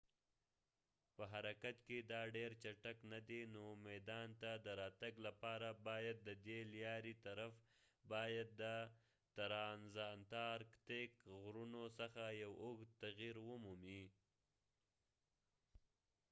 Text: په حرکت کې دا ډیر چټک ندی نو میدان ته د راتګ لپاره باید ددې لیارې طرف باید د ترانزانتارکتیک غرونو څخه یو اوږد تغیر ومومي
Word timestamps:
په 1.15 1.23
حرکت 1.33 1.75
کې 1.87 1.97
دا 2.11 2.21
ډیر 2.35 2.51
چټک 2.63 2.97
ندی 3.13 3.41
نو 3.53 3.65
میدان 3.87 4.27
ته 4.41 4.51
د 4.65 4.67
راتګ 4.81 5.13
لپاره 5.27 5.67
باید 5.87 6.17
ددې 6.27 6.59
لیارې 6.73 7.13
طرف 7.25 7.53
باید 8.13 8.47
د 8.61 8.63
ترانزانتارکتیک 9.37 11.11
غرونو 11.41 11.83
څخه 11.99 12.23
یو 12.43 12.53
اوږد 12.63 12.89
تغیر 13.03 13.35
ومومي 13.47 14.03